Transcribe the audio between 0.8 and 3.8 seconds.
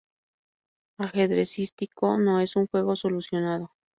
Ajedrecístico no es un juego solucionado.